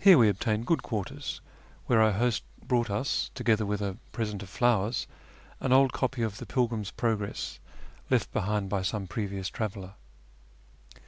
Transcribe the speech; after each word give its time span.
Here 0.00 0.18
we 0.18 0.28
obtained 0.28 0.66
good 0.66 0.82
quarters, 0.82 1.40
where 1.86 2.02
our 2.02 2.10
host 2.10 2.42
brought 2.66 2.90
us, 2.90 3.30
together 3.36 3.64
with 3.64 3.80
a 3.80 3.96
present 4.10 4.42
of 4.42 4.48
flowers, 4.48 5.06
an 5.60 5.72
old 5.72 5.92
copy 5.92 6.22
of 6.22 6.38
the 6.38 6.44
Pilgrims 6.44 6.90
Progress 6.90 7.60
left 8.10 8.32
behind 8.32 8.68
by 8.68 8.82
some 8.82 9.06
previous 9.06 9.48
traveller. 9.48 9.94